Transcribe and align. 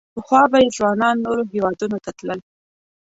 پخوا 0.13 0.41
به 0.51 0.57
یې 0.63 0.69
ځوانان 0.77 1.15
نورو 1.25 1.43
هېوادونو 1.53 1.97
ته 2.05 2.11
تلل. 2.17 2.39